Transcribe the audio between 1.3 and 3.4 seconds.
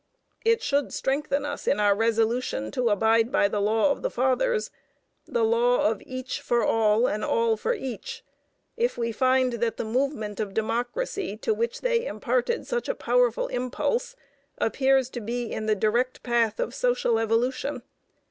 us in our resolution to abide